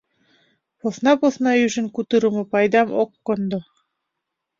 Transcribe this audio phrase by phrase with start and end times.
[0.79, 3.59] Посна-посна ӱжын кутырымо пайдам ок кондо.